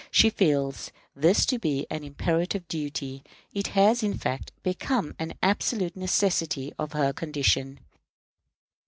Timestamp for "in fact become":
4.01-5.13